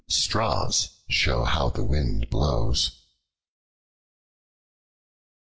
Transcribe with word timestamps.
Straws 0.07 0.97
show 1.09 1.43
how 1.43 1.69
the 1.69 1.83
wind 1.83 2.31
blows. 2.31 3.03